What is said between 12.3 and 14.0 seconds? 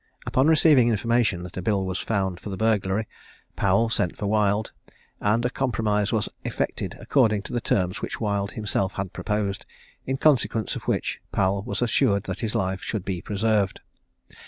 his life should be preserved.